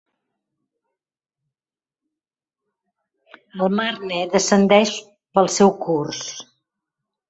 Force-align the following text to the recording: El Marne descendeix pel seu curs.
El 3.61 3.79
Marne 3.83 4.27
descendeix 4.35 4.99
pel 5.39 5.55
seu 5.61 5.77
curs. 5.89 6.29